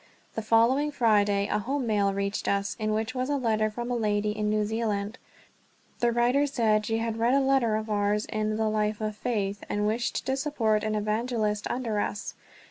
[0.33, 3.95] The following Friday a home mail reached us, in which was a letter from a
[3.95, 5.19] lady in New Zealand.
[5.99, 9.63] The writer said she had read a letter of ours in The Life of Faith,
[9.69, 12.33] and wished to support an evangelist under us.